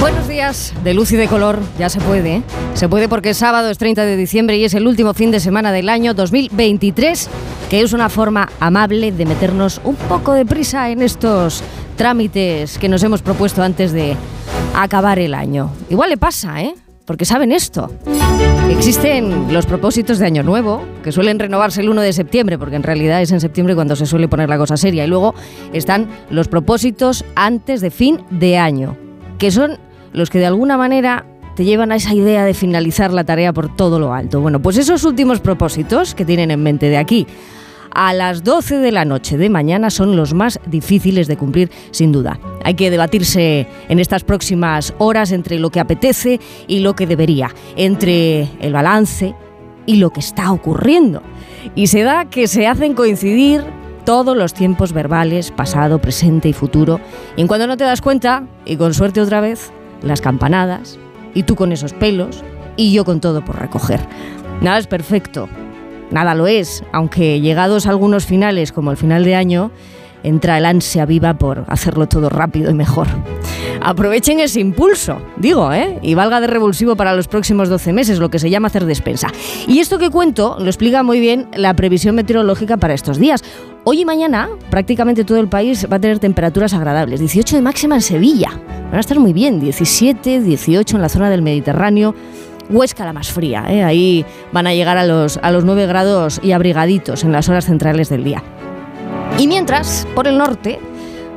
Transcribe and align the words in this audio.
Buenos 0.00 0.28
días, 0.28 0.72
de 0.82 0.94
luz 0.94 1.12
y 1.12 1.16
de 1.16 1.28
color, 1.28 1.60
ya 1.78 1.90
se 1.90 2.00
puede. 2.00 2.36
¿eh? 2.36 2.42
Se 2.72 2.88
puede 2.88 3.06
porque 3.06 3.34
sábado, 3.34 3.68
es 3.68 3.76
30 3.76 4.06
de 4.06 4.16
diciembre 4.16 4.56
y 4.56 4.64
es 4.64 4.72
el 4.72 4.86
último 4.86 5.12
fin 5.12 5.30
de 5.30 5.40
semana 5.40 5.72
del 5.72 5.90
año 5.90 6.14
2023, 6.14 7.28
que 7.68 7.82
es 7.82 7.92
una 7.92 8.08
forma 8.08 8.48
amable 8.60 9.12
de 9.12 9.26
meternos 9.26 9.78
un 9.84 9.96
poco 9.96 10.32
de 10.32 10.46
prisa 10.46 10.88
en 10.88 11.02
estos 11.02 11.62
trámites 11.96 12.78
que 12.78 12.88
nos 12.88 13.02
hemos 13.02 13.20
propuesto 13.20 13.62
antes 13.62 13.92
de 13.92 14.16
acabar 14.74 15.18
el 15.18 15.34
año. 15.34 15.70
Igual 15.90 16.08
le 16.08 16.16
pasa, 16.16 16.62
¿eh? 16.62 16.74
Porque 17.04 17.26
saben 17.26 17.52
esto. 17.52 17.92
Existen 18.70 19.52
los 19.52 19.66
propósitos 19.66 20.18
de 20.18 20.24
Año 20.24 20.42
Nuevo, 20.42 20.82
que 21.04 21.12
suelen 21.12 21.38
renovarse 21.38 21.82
el 21.82 21.90
1 21.90 22.00
de 22.00 22.14
septiembre, 22.14 22.56
porque 22.56 22.76
en 22.76 22.84
realidad 22.84 23.20
es 23.20 23.32
en 23.32 23.40
septiembre 23.40 23.74
cuando 23.74 23.94
se 23.96 24.06
suele 24.06 24.28
poner 24.28 24.48
la 24.48 24.56
cosa 24.56 24.78
seria. 24.78 25.04
Y 25.04 25.08
luego 25.08 25.34
están 25.74 26.08
los 26.30 26.48
propósitos 26.48 27.22
antes 27.34 27.82
de 27.82 27.90
fin 27.90 28.22
de 28.30 28.56
año, 28.56 28.96
que 29.36 29.50
son 29.50 29.78
los 30.12 30.30
que 30.30 30.38
de 30.38 30.46
alguna 30.46 30.76
manera 30.76 31.26
te 31.56 31.64
llevan 31.64 31.92
a 31.92 31.96
esa 31.96 32.14
idea 32.14 32.44
de 32.44 32.54
finalizar 32.54 33.12
la 33.12 33.24
tarea 33.24 33.52
por 33.52 33.74
todo 33.74 33.98
lo 33.98 34.14
alto. 34.14 34.40
Bueno, 34.40 34.60
pues 34.60 34.76
esos 34.76 35.04
últimos 35.04 35.40
propósitos 35.40 36.14
que 36.14 36.24
tienen 36.24 36.50
en 36.50 36.62
mente 36.62 36.88
de 36.88 36.96
aquí 36.96 37.26
a 37.92 38.12
las 38.12 38.44
12 38.44 38.78
de 38.78 38.92
la 38.92 39.04
noche 39.04 39.36
de 39.36 39.50
mañana 39.50 39.90
son 39.90 40.16
los 40.16 40.34
más 40.34 40.60
difíciles 40.66 41.26
de 41.26 41.36
cumplir, 41.36 41.70
sin 41.90 42.12
duda. 42.12 42.38
Hay 42.64 42.74
que 42.74 42.90
debatirse 42.90 43.66
en 43.88 43.98
estas 43.98 44.24
próximas 44.24 44.94
horas 44.98 45.32
entre 45.32 45.58
lo 45.58 45.70
que 45.70 45.80
apetece 45.80 46.40
y 46.66 46.80
lo 46.80 46.94
que 46.94 47.06
debería, 47.06 47.50
entre 47.76 48.48
el 48.60 48.72
balance 48.72 49.34
y 49.86 49.96
lo 49.96 50.10
que 50.10 50.20
está 50.20 50.52
ocurriendo. 50.52 51.22
Y 51.74 51.88
se 51.88 52.02
da 52.02 52.26
que 52.26 52.46
se 52.46 52.66
hacen 52.66 52.94
coincidir 52.94 53.64
todos 54.04 54.36
los 54.36 54.54
tiempos 54.54 54.92
verbales, 54.92 55.50
pasado, 55.50 56.00
presente 56.00 56.48
y 56.48 56.52
futuro. 56.52 57.00
Y 57.36 57.46
cuando 57.46 57.66
no 57.66 57.76
te 57.76 57.84
das 57.84 58.00
cuenta, 58.00 58.44
y 58.64 58.76
con 58.76 58.94
suerte 58.94 59.20
otra 59.20 59.40
vez, 59.40 59.72
las 60.02 60.20
campanadas, 60.20 60.98
y 61.34 61.42
tú 61.44 61.56
con 61.56 61.72
esos 61.72 61.92
pelos, 61.92 62.42
y 62.76 62.92
yo 62.92 63.04
con 63.04 63.20
todo 63.20 63.44
por 63.44 63.58
recoger. 63.58 64.00
Nada 64.60 64.78
es 64.78 64.86
perfecto, 64.86 65.48
nada 66.10 66.34
lo 66.34 66.46
es, 66.46 66.82
aunque 66.92 67.40
llegados 67.40 67.86
a 67.86 67.90
algunos 67.90 68.26
finales, 68.26 68.72
como 68.72 68.90
el 68.90 68.96
final 68.96 69.24
de 69.24 69.34
año, 69.34 69.70
entra 70.22 70.58
el 70.58 70.66
ansia 70.66 71.06
viva 71.06 71.34
por 71.34 71.64
hacerlo 71.68 72.06
todo 72.06 72.28
rápido 72.28 72.70
y 72.70 72.74
mejor. 72.74 73.06
Aprovechen 73.82 74.40
ese 74.40 74.60
impulso, 74.60 75.22
digo, 75.36 75.72
¿eh? 75.72 75.98
Y 76.02 76.14
valga 76.14 76.40
de 76.40 76.46
revulsivo 76.46 76.96
para 76.96 77.14
los 77.14 77.28
próximos 77.28 77.68
12 77.68 77.92
meses, 77.92 78.18
lo 78.18 78.28
que 78.28 78.38
se 78.38 78.50
llama 78.50 78.68
hacer 78.68 78.84
despensa. 78.84 79.28
Y 79.66 79.78
esto 79.78 79.98
que 79.98 80.10
cuento 80.10 80.56
lo 80.58 80.66
explica 80.66 81.02
muy 81.02 81.20
bien 81.20 81.48
la 81.54 81.74
previsión 81.74 82.14
meteorológica 82.14 82.76
para 82.76 82.94
estos 82.94 83.18
días. 83.18 83.42
Hoy 83.84 84.02
y 84.02 84.04
mañana 84.04 84.50
prácticamente 84.68 85.24
todo 85.24 85.38
el 85.38 85.48
país 85.48 85.86
va 85.90 85.96
a 85.96 86.00
tener 86.00 86.18
temperaturas 86.18 86.74
agradables. 86.74 87.20
18 87.20 87.56
de 87.56 87.62
máxima 87.62 87.94
en 87.94 88.02
Sevilla. 88.02 88.50
Van 88.68 88.96
a 88.96 89.00
estar 89.00 89.18
muy 89.18 89.32
bien. 89.32 89.60
17, 89.60 90.40
18 90.40 90.96
en 90.96 91.02
la 91.02 91.08
zona 91.08 91.30
del 91.30 91.42
Mediterráneo. 91.42 92.14
Huesca 92.68 93.04
la 93.04 93.12
más 93.12 93.32
fría, 93.32 93.64
¿eh? 93.68 93.82
ahí 93.82 94.24
van 94.52 94.68
a 94.68 94.74
llegar 94.74 94.96
a 94.96 95.04
los, 95.04 95.40
a 95.42 95.50
los 95.50 95.64
9 95.64 95.86
grados 95.86 96.38
y 96.40 96.52
abrigaditos 96.52 97.24
en 97.24 97.32
las 97.32 97.48
horas 97.48 97.64
centrales 97.64 98.08
del 98.10 98.22
día. 98.22 98.44
Y 99.40 99.46
mientras, 99.46 100.06
por 100.14 100.28
el 100.28 100.36
norte, 100.36 100.78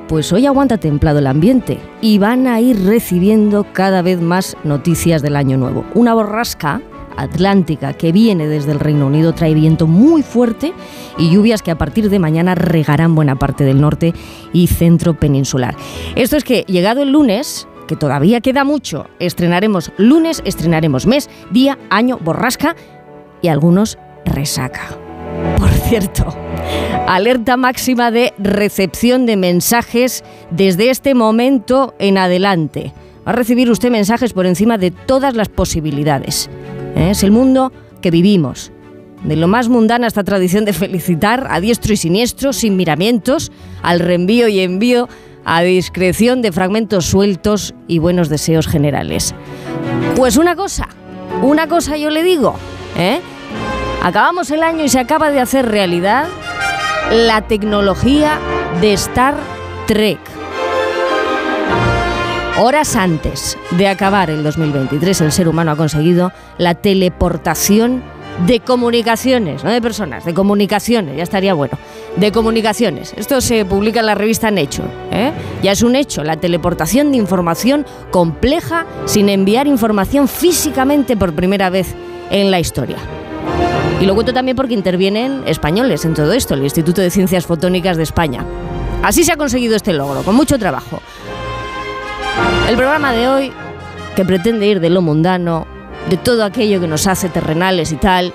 pues 0.09 0.33
hoy 0.33 0.45
aguanta 0.45 0.77
templado 0.77 1.19
el 1.19 1.27
ambiente 1.27 1.79
y 2.01 2.17
van 2.17 2.47
a 2.47 2.59
ir 2.59 2.83
recibiendo 2.83 3.65
cada 3.71 4.01
vez 4.01 4.19
más 4.19 4.57
noticias 4.65 5.21
del 5.21 5.37
año 5.37 5.55
nuevo. 5.55 5.85
Una 5.93 6.13
borrasca 6.13 6.81
atlántica 7.15 7.93
que 7.93 8.11
viene 8.11 8.45
desde 8.47 8.73
el 8.73 8.81
Reino 8.81 9.07
Unido 9.07 9.31
trae 9.31 9.53
viento 9.53 9.87
muy 9.87 10.21
fuerte 10.21 10.73
y 11.17 11.29
lluvias 11.29 11.61
que 11.61 11.71
a 11.71 11.77
partir 11.77 12.09
de 12.09 12.19
mañana 12.19 12.55
regarán 12.55 13.15
buena 13.15 13.37
parte 13.37 13.63
del 13.63 13.79
norte 13.79 14.13
y 14.51 14.67
centro 14.67 15.13
peninsular. 15.13 15.77
Esto 16.17 16.35
es 16.35 16.43
que 16.43 16.63
llegado 16.63 17.03
el 17.03 17.13
lunes, 17.13 17.69
que 17.87 17.95
todavía 17.95 18.41
queda 18.41 18.65
mucho, 18.65 19.07
estrenaremos 19.19 19.93
lunes, 19.95 20.41
estrenaremos 20.43 21.07
mes, 21.07 21.29
día, 21.51 21.79
año, 21.89 22.19
borrasca 22.21 22.75
y 23.41 23.47
algunos 23.47 23.97
resaca. 24.25 24.97
Por 25.57 25.69
cierto, 25.69 26.35
alerta 27.07 27.57
máxima 27.57 28.11
de 28.11 28.33
recepción 28.39 29.25
de 29.25 29.37
mensajes 29.37 30.23
desde 30.51 30.89
este 30.89 31.13
momento 31.13 31.93
en 31.99 32.17
adelante. 32.17 32.93
Va 33.25 33.31
a 33.31 33.35
recibir 33.35 33.69
usted 33.69 33.91
mensajes 33.91 34.33
por 34.33 34.45
encima 34.45 34.77
de 34.77 34.91
todas 34.91 35.35
las 35.35 35.49
posibilidades. 35.49 36.49
¿Eh? 36.95 37.11
Es 37.11 37.23
el 37.23 37.31
mundo 37.31 37.71
que 38.01 38.11
vivimos. 38.11 38.71
De 39.23 39.35
lo 39.35 39.47
más 39.47 39.69
mundana 39.69 40.07
esta 40.07 40.23
tradición 40.23 40.65
de 40.65 40.73
felicitar 40.73 41.47
a 41.49 41.61
diestro 41.61 41.93
y 41.93 41.97
siniestro, 41.97 42.51
sin 42.51 42.75
miramientos, 42.75 43.51
al 43.81 43.99
reenvío 43.99 44.49
y 44.49 44.59
envío 44.59 45.07
a 45.45 45.61
discreción 45.61 46.41
de 46.41 46.51
fragmentos 46.51 47.05
sueltos 47.05 47.73
y 47.87 47.99
buenos 47.99 48.27
deseos 48.27 48.67
generales. 48.67 49.33
Pues 50.15 50.35
una 50.35 50.55
cosa, 50.55 50.89
una 51.41 51.67
cosa 51.67 51.95
yo 51.95 52.09
le 52.09 52.23
digo, 52.23 52.55
¿eh? 52.97 53.19
Acabamos 54.01 54.51
el 54.51 54.63
año 54.63 54.83
y 54.83 54.89
se 54.89 54.99
acaba 54.99 55.31
de 55.31 55.39
hacer 55.39 55.65
realidad 55.69 56.27
la 57.11 57.41
tecnología 57.47 58.39
de 58.81 58.93
Star 58.93 59.35
Trek. 59.87 60.19
Horas 62.59 62.95
antes 62.95 63.57
de 63.71 63.87
acabar 63.87 64.29
el 64.29 64.43
2023, 64.43 65.21
el 65.21 65.31
ser 65.31 65.47
humano 65.47 65.71
ha 65.71 65.75
conseguido 65.75 66.31
la 66.57 66.75
teleportación 66.75 68.03
de 68.47 68.59
comunicaciones, 68.59 69.63
no 69.63 69.71
de 69.71 69.81
personas, 69.81 70.25
de 70.25 70.33
comunicaciones, 70.33 71.17
ya 71.17 71.23
estaría 71.23 71.53
bueno, 71.53 71.77
de 72.15 72.31
comunicaciones. 72.31 73.13
Esto 73.15 73.41
se 73.41 73.63
publica 73.65 73.99
en 73.99 74.07
la 74.07 74.15
revista 74.15 74.51
Nature, 74.51 74.87
¿eh? 75.11 75.31
ya 75.61 75.71
es 75.71 75.83
un 75.83 75.95
hecho, 75.95 76.23
la 76.23 76.37
teleportación 76.37 77.11
de 77.11 77.17
información 77.17 77.85
compleja 78.11 78.85
sin 79.05 79.29
enviar 79.29 79.67
información 79.67 80.27
físicamente 80.27 81.15
por 81.15 81.33
primera 81.33 81.69
vez 81.69 81.93
en 82.31 82.49
la 82.51 82.59
historia. 82.59 82.97
Y 84.01 84.05
lo 84.05 84.15
cuento 84.15 84.33
también 84.33 84.57
porque 84.57 84.73
intervienen 84.73 85.43
españoles 85.45 86.05
en 86.05 86.13
todo 86.13 86.33
esto, 86.33 86.53
el 86.53 86.63
Instituto 86.63 87.01
de 87.01 87.09
Ciencias 87.09 87.45
Fotónicas 87.45 87.97
de 87.97 88.03
España. 88.03 88.45
Así 89.01 89.23
se 89.23 89.31
ha 89.31 89.37
conseguido 89.37 89.75
este 89.75 89.93
logro, 89.93 90.23
con 90.23 90.35
mucho 90.35 90.57
trabajo. 90.57 91.01
El 92.67 92.75
programa 92.75 93.13
de 93.13 93.27
hoy, 93.27 93.53
que 94.15 94.25
pretende 94.25 94.67
ir 94.67 94.79
de 94.79 94.89
lo 94.89 95.01
mundano 95.01 95.67
de 96.09 96.17
todo 96.17 96.43
aquello 96.43 96.79
que 96.81 96.87
nos 96.87 97.07
hace 97.07 97.29
terrenales 97.29 97.91
y 97.91 97.97
tal. 97.97 98.33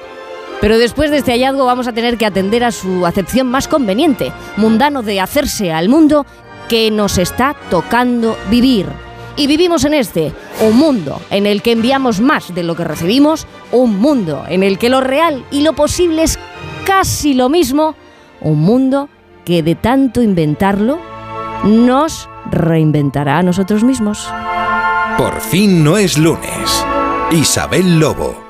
Pero 0.61 0.79
después 0.79 1.11
de 1.11 1.19
este 1.19 1.33
hallazgo 1.33 1.67
vamos 1.67 1.87
a 1.87 1.93
tener 1.93 2.19
que 2.19 2.27
atender 2.27 2.65
a 2.65 2.73
su 2.73 3.07
acepción 3.07 3.47
más 3.47 3.69
conveniente, 3.69 4.33
mundano 4.57 5.03
de 5.03 5.21
hacerse 5.21 5.73
al 5.73 5.89
mundo 5.89 6.27
que 6.69 6.91
nos 6.91 7.19
está 7.19 7.55
tocando 7.71 8.37
vivir. 8.51 8.87
Y 9.39 9.47
vivimos 9.47 9.85
en 9.85 9.95
este, 9.95 10.33
un 10.61 10.77
mundo 10.77 11.23
en 11.31 11.47
el 11.47 11.63
que 11.63 11.73
enviamos 11.73 12.21
más 12.21 12.55
de 12.55 12.65
lo 12.65 12.75
que 12.75 12.83
recibimos, 12.85 13.47
un 13.71 13.99
mundo 13.99 14.45
en 14.49 14.65
el 14.65 14.79
que 14.79 14.91
lo 14.91 15.01
real 15.01 15.45
y 15.53 15.63
lo 15.63 15.75
posible 15.75 16.25
es 16.25 16.39
casi 16.85 17.35
lo 17.35 17.49
mismo, 17.49 17.95
un 18.41 18.59
mundo 18.59 19.09
que 19.45 19.63
de 19.63 19.77
tanto 19.77 20.23
inventarlo 20.23 20.99
nos 21.65 22.29
reinventará 22.51 23.39
a 23.39 23.43
nosotros 23.43 23.85
mismos. 23.85 24.29
Por 25.17 25.41
fin 25.41 25.85
no 25.85 25.97
es 25.97 26.19
lunes. 26.19 26.85
Isabel 27.31 28.01
Lobo. 28.01 28.48